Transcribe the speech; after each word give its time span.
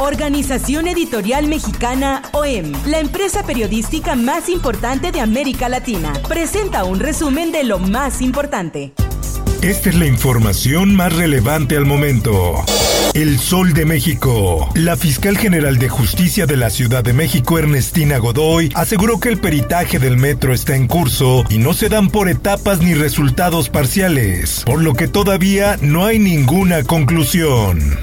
Organización 0.00 0.88
Editorial 0.88 1.46
Mexicana 1.46 2.22
OEM, 2.32 2.72
la 2.86 3.00
empresa 3.00 3.42
periodística 3.42 4.16
más 4.16 4.48
importante 4.48 5.12
de 5.12 5.20
América 5.20 5.68
Latina, 5.68 6.14
presenta 6.26 6.84
un 6.84 7.00
resumen 7.00 7.52
de 7.52 7.64
lo 7.64 7.78
más 7.78 8.22
importante. 8.22 8.94
Esta 9.60 9.90
es 9.90 9.94
la 9.96 10.06
información 10.06 10.96
más 10.96 11.14
relevante 11.14 11.76
al 11.76 11.84
momento. 11.84 12.64
El 13.12 13.38
Sol 13.38 13.74
de 13.74 13.84
México. 13.84 14.70
La 14.74 14.96
fiscal 14.96 15.36
general 15.36 15.76
de 15.76 15.90
justicia 15.90 16.46
de 16.46 16.56
la 16.56 16.70
Ciudad 16.70 17.04
de 17.04 17.12
México, 17.12 17.58
Ernestina 17.58 18.16
Godoy, 18.16 18.72
aseguró 18.74 19.20
que 19.20 19.28
el 19.28 19.36
peritaje 19.36 19.98
del 19.98 20.16
metro 20.16 20.54
está 20.54 20.76
en 20.76 20.86
curso 20.86 21.44
y 21.50 21.58
no 21.58 21.74
se 21.74 21.90
dan 21.90 22.08
por 22.08 22.30
etapas 22.30 22.80
ni 22.80 22.94
resultados 22.94 23.68
parciales, 23.68 24.62
por 24.64 24.82
lo 24.82 24.94
que 24.94 25.08
todavía 25.08 25.76
no 25.82 26.06
hay 26.06 26.18
ninguna 26.18 26.84
conclusión. 26.84 27.98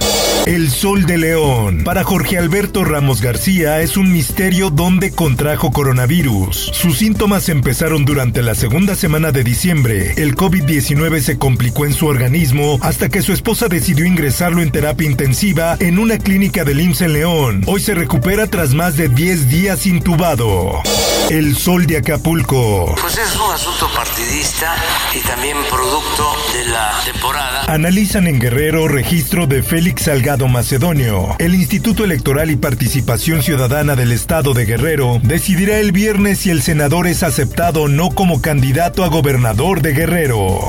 El 0.47 0.71
Sol 0.71 1.05
de 1.05 1.17
León. 1.17 1.81
Para 1.83 2.05
Jorge 2.05 2.37
Alberto 2.37 2.85
Ramos 2.85 3.19
García 3.19 3.81
es 3.81 3.97
un 3.97 4.13
misterio 4.13 4.69
dónde 4.69 5.11
contrajo 5.11 5.73
coronavirus. 5.73 6.71
Sus 6.73 6.99
síntomas 6.99 7.49
empezaron 7.49 8.05
durante 8.05 8.41
la 8.41 8.55
segunda 8.55 8.95
semana 8.95 9.33
de 9.33 9.43
diciembre. 9.43 10.13
El 10.15 10.37
COVID-19 10.37 11.19
se 11.19 11.37
complicó 11.37 11.85
en 11.85 11.91
su 11.91 12.07
organismo 12.07 12.79
hasta 12.81 13.09
que 13.09 13.21
su 13.21 13.33
esposa 13.33 13.67
decidió 13.67 14.05
ingresarlo 14.05 14.61
en 14.61 14.71
terapia 14.71 15.09
intensiva 15.09 15.75
en 15.81 15.99
una 15.99 16.17
clínica 16.17 16.63
del 16.63 16.79
IMSS 16.79 17.01
en 17.01 17.13
León. 17.13 17.63
Hoy 17.67 17.81
se 17.81 17.93
recupera 17.93 18.47
tras 18.47 18.73
más 18.73 18.95
de 18.95 19.09
10 19.09 19.49
días 19.49 19.85
intubado. 19.85 20.81
El 21.29 21.57
Sol 21.57 21.85
de 21.87 21.97
Acapulco. 21.97 22.95
Pues 23.01 23.17
es 23.17 23.35
un 23.35 23.51
asunto 23.51 23.89
partidista 23.93 24.73
y 25.13 25.19
también 25.27 25.57
producto 25.69 26.23
de 26.53 26.69
la 26.69 27.01
temporada. 27.03 27.63
Analizan 27.67 28.27
en 28.27 28.39
Guerrero 28.39 28.87
registro 28.87 29.45
de 29.45 29.61
Félix 29.61 30.03
Salgado 30.03 30.36
Macedonio. 30.45 31.35
El 31.39 31.55
Instituto 31.55 32.03
Electoral 32.03 32.51
y 32.51 32.55
Participación 32.55 33.41
Ciudadana 33.41 33.95
del 33.95 34.11
Estado 34.11 34.53
de 34.53 34.65
Guerrero 34.65 35.19
decidirá 35.23 35.79
el 35.79 35.91
viernes 35.91 36.37
si 36.37 36.51
el 36.51 36.61
senador 36.61 37.07
es 37.07 37.23
aceptado 37.23 37.83
o 37.83 37.87
no 37.87 38.11
como 38.11 38.39
candidato 38.39 39.03
a 39.03 39.07
gobernador 39.07 39.81
de 39.81 39.93
Guerrero. 39.93 40.59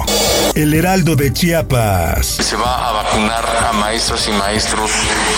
El 0.55 0.73
Heraldo 0.73 1.15
de 1.17 1.33
Chiapas. 1.33 2.27
Se 2.27 2.57
va 2.57 2.89
a 2.89 2.93
vacunar 2.93 3.45
a 3.69 3.73
maestros 3.75 4.27
y 4.29 4.33
maestros 4.33 4.91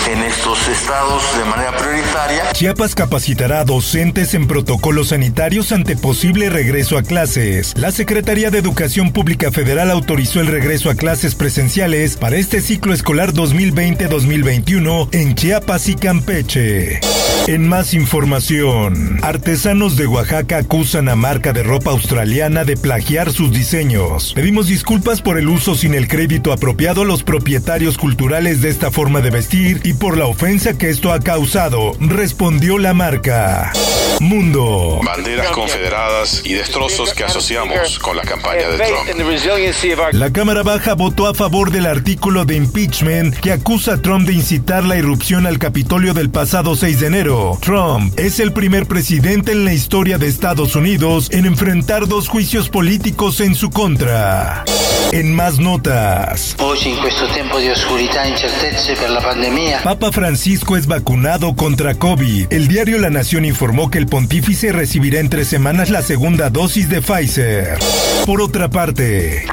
en 0.09 0.23
estos 0.23 0.65
estados 0.69 1.23
de 1.37 1.43
manera 1.43 1.75
prioritaria. 1.75 2.30
Chiapas 2.61 2.93
capacitará 2.93 3.61
a 3.61 3.65
docentes 3.65 4.35
en 4.35 4.45
protocolos 4.45 5.07
sanitarios 5.07 5.71
ante 5.71 5.97
posible 5.97 6.47
regreso 6.51 6.95
a 6.99 7.01
clases. 7.01 7.73
La 7.75 7.89
Secretaría 7.91 8.51
de 8.51 8.59
Educación 8.59 9.11
Pública 9.11 9.51
Federal 9.51 9.89
autorizó 9.89 10.41
el 10.41 10.45
regreso 10.45 10.91
a 10.91 10.93
clases 10.93 11.33
presenciales 11.33 12.17
para 12.17 12.35
este 12.35 12.61
ciclo 12.61 12.93
escolar 12.93 13.33
2020-2021 13.33 15.09
en 15.11 15.33
Chiapas 15.33 15.89
y 15.89 15.95
Campeche. 15.95 16.99
En 17.47 17.67
más 17.67 17.95
información, 17.95 19.19
artesanos 19.23 19.97
de 19.97 20.05
Oaxaca 20.05 20.57
acusan 20.57 21.09
a 21.09 21.15
marca 21.15 21.53
de 21.53 21.63
ropa 21.63 21.89
australiana 21.89 22.65
de 22.65 22.77
plagiar 22.77 23.31
sus 23.31 23.51
diseños. 23.51 24.33
Pedimos 24.35 24.67
disculpas 24.67 25.21
por 25.23 25.39
el 25.39 25.49
uso 25.49 25.73
sin 25.73 25.95
el 25.95 26.07
crédito 26.07 26.53
apropiado 26.53 27.01
a 27.01 27.05
los 27.05 27.23
propietarios 27.23 27.97
culturales 27.97 28.61
de 28.61 28.69
esta 28.69 28.91
forma 28.91 29.21
de 29.21 29.31
vestir 29.31 29.81
y 29.83 29.93
por 29.93 30.17
la 30.17 30.27
ofensa 30.27 30.77
que 30.77 30.89
esto 30.89 31.11
ha 31.11 31.19
causado, 31.19 31.93
respondió 31.99 32.77
la 32.77 32.93
marca. 32.93 33.73
Mundo. 34.19 34.99
Banderas 35.03 35.47
confederadas 35.47 36.43
y 36.45 36.53
destrozos 36.53 37.11
que 37.15 37.23
asociamos 37.23 37.97
con 37.97 38.15
la 38.15 38.21
campaña 38.21 38.69
de 38.69 38.77
Trump. 38.77 40.13
La 40.13 40.31
Cámara 40.31 40.61
Baja 40.61 40.93
votó 40.93 41.27
a 41.27 41.33
favor 41.33 41.71
del 41.71 41.87
artículo 41.87 42.45
de 42.45 42.55
impeachment 42.55 43.35
que 43.35 43.51
acusa 43.51 43.93
a 43.93 43.97
Trump 44.01 44.27
de 44.27 44.33
incitar 44.33 44.83
la 44.83 44.95
irrupción 44.95 45.47
al 45.47 45.57
Capitolio 45.57 46.13
del 46.13 46.29
pasado 46.29 46.75
6 46.75 46.99
de 46.99 47.07
enero. 47.07 47.30
Trump 47.61 48.13
es 48.19 48.39
el 48.41 48.51
primer 48.51 48.87
presidente 48.87 49.53
en 49.53 49.63
la 49.63 49.73
historia 49.73 50.17
de 50.17 50.27
Estados 50.27 50.75
Unidos 50.75 51.29
en 51.31 51.45
enfrentar 51.45 52.07
dos 52.07 52.27
juicios 52.27 52.67
políticos 52.67 53.39
en 53.39 53.55
su 53.55 53.69
contra. 53.69 54.65
En 55.13 55.33
más 55.33 55.57
notas. 55.59 56.55
Hoy, 56.59 56.79
en 56.85 57.01
questo 57.01 57.27
tiempo 57.27 57.59
de 57.59 57.71
oscuridad 57.71 58.25
e 58.25 58.29
incertezze 58.29 58.95
per 58.95 59.09
la 59.09 59.21
pandemia. 59.21 59.81
Papa 59.83 60.11
Francisco 60.11 60.75
es 60.75 60.87
vacunado 60.87 61.55
contra 61.55 61.95
COVID. 61.95 62.47
El 62.49 62.67
diario 62.67 62.97
La 62.97 63.09
Nación 63.09 63.45
informó 63.45 63.89
que 63.89 63.97
el 63.97 64.07
pontífice 64.07 64.71
recibirá 64.71 65.19
en 65.19 65.29
tres 65.29 65.47
semanas 65.47 65.89
la 65.89 66.01
segunda 66.01 66.49
dosis 66.49 66.89
de 66.89 67.01
Pfizer. 67.01 67.77
Por 68.25 68.41
otra 68.41 68.69
parte, 68.69 69.45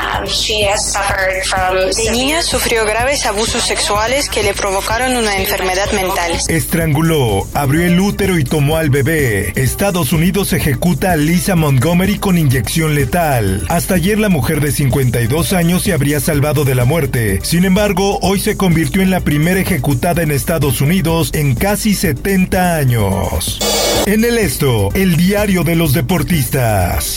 De 1.97 2.11
niña 2.13 2.43
sufrió 2.43 2.85
graves 2.85 3.25
abusos 3.27 3.63
sexuales 3.63 4.29
que 4.29 4.43
le 4.43 4.55
provocaron 4.55 5.17
una 5.17 5.37
enfermedad 5.37 5.91
mental. 5.93 6.33
estranguló, 6.49 7.47
abrió 7.69 7.85
el 7.85 8.01
útero 8.01 8.39
y 8.39 8.45
tomó 8.45 8.79
al 8.79 8.89
bebé. 8.89 9.53
Estados 9.55 10.15
Unidos 10.15 10.55
ejecuta 10.55 11.13
a 11.13 11.17
Lisa 11.17 11.55
Montgomery 11.55 12.19
con 12.19 12.39
inyección 12.39 12.95
letal. 12.95 13.67
Hasta 13.69 13.97
ayer 13.97 14.19
la 14.19 14.31
mujer 14.31 14.63
de 14.63 14.73
52 14.73 15.53
años 15.53 15.83
se 15.83 15.93
habría 15.93 16.19
salvado 16.19 16.65
de 16.65 16.75
la 16.75 16.87
muerte. 16.87 17.41
Sin 17.43 17.67
embargo, 17.67 18.21
hoy 18.23 18.41
se 18.41 18.57
convirtió 18.57 19.03
en 19.03 19.11
la 19.11 19.21
primera 19.21 19.61
ejecutada 19.61 20.23
en 20.23 20.31
Estados 20.31 20.81
Unidos 20.81 21.31
en 21.35 21.55
casi 21.55 21.93
70 21.93 22.77
años. 22.77 23.59
En 24.07 24.25
el 24.25 24.39
esto, 24.39 24.89
el 24.95 25.19
diario 25.19 25.63
de 25.63 25.77
los 25.77 25.93
deportistas. 25.93 27.17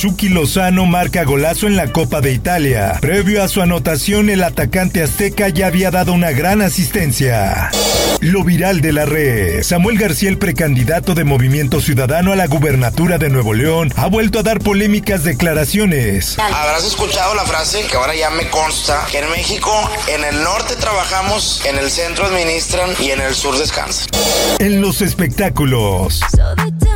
Chucky 0.00 0.30
Lozano 0.30 0.86
marca 0.86 1.24
golazo 1.24 1.66
en 1.66 1.76
la 1.76 1.92
Copa 1.92 2.22
de 2.22 2.32
Italia. 2.32 2.96
Previo 3.02 3.42
a 3.42 3.48
su 3.48 3.60
anotación, 3.60 4.30
el 4.30 4.42
atacante 4.42 5.02
azteca 5.02 5.50
ya 5.50 5.66
había 5.66 5.90
dado 5.90 6.14
una 6.14 6.30
gran 6.30 6.62
asistencia. 6.62 7.70
Lo 8.20 8.42
viral 8.42 8.80
de 8.80 8.94
la 8.94 9.04
red. 9.04 9.62
Samuel 9.62 9.98
García, 9.98 10.30
el 10.30 10.38
precandidato 10.38 11.14
de 11.14 11.24
Movimiento 11.24 11.82
Ciudadano 11.82 12.32
a 12.32 12.36
la 12.36 12.46
gubernatura 12.46 13.18
de 13.18 13.28
Nuevo 13.28 13.52
León, 13.52 13.92
ha 13.94 14.06
vuelto 14.06 14.38
a 14.38 14.42
dar 14.42 14.60
polémicas 14.60 15.22
declaraciones. 15.22 16.38
Habrás 16.38 16.86
escuchado 16.86 17.34
la 17.34 17.44
frase 17.44 17.84
que 17.86 17.96
ahora 17.98 18.14
ya 18.14 18.30
me 18.30 18.48
consta 18.48 19.06
que 19.12 19.18
en 19.18 19.28
México, 19.28 19.70
en 20.08 20.24
el 20.24 20.42
norte 20.42 20.76
trabajamos, 20.76 21.60
en 21.66 21.76
el 21.76 21.90
centro 21.90 22.24
administran 22.24 22.88
y 23.00 23.10
en 23.10 23.20
el 23.20 23.34
sur 23.34 23.58
descansan. 23.58 24.08
En 24.60 24.80
los 24.80 25.02
espectáculos. 25.02 26.20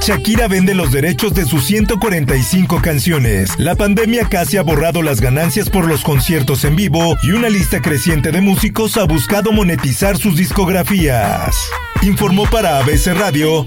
Shakira 0.05 0.49
vende 0.49 0.75
los 0.75 0.91
derechos 0.93 1.33
de 1.33 1.47
sus 1.47 1.65
145 1.65 2.83
canciones. 2.83 3.59
La 3.59 3.75
pandemia 3.75 4.29
casi 4.29 4.59
ha 4.59 4.63
borrado 4.63 5.01
las 5.01 5.23
ganancias 5.23 5.71
por 5.71 5.87
los 5.87 6.03
conciertos 6.03 6.67
en 6.67 6.77
vivo 6.77 7.17
y 7.23 7.31
una 7.31 7.49
lista 7.49 7.81
creciente 7.81 8.31
de 8.31 8.43
músicos 8.43 8.99
ha 8.99 9.05
buscado 9.05 9.51
monetizar 9.51 10.19
sus 10.19 10.37
discografías. 10.37 11.57
Informó 12.03 12.45
para 12.51 12.81
ABC 12.81 13.15
Radio 13.15 13.67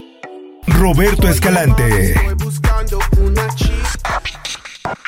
Roberto 0.68 1.28
Escalante. 1.28 2.14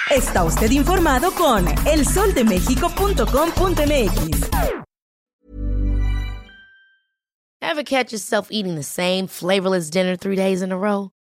Está 0.10 0.44
usted 0.44 0.72
informado 0.72 1.31
con 1.34 1.68
elsoldemexico.com.mx. 1.86 4.50
Ever 7.62 7.84
catch 7.84 8.12
yourself 8.12 8.48
eating 8.50 8.74
the 8.74 8.81
same 8.81 9.28
flavorless 9.28 9.92
dinner 9.92 10.16
three 10.16 10.36
days 10.36 10.64
in 10.64 10.72
a 10.72 10.78
row? 10.78 11.12